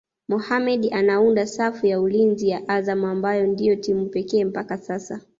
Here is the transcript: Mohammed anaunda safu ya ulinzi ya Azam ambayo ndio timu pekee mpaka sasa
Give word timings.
Mohammed 0.29 0.89
anaunda 0.93 1.45
safu 1.47 1.87
ya 1.87 2.01
ulinzi 2.01 2.49
ya 2.49 2.67
Azam 2.69 3.05
ambayo 3.05 3.47
ndio 3.47 3.75
timu 3.75 4.05
pekee 4.05 4.45
mpaka 4.45 4.77
sasa 4.77 5.21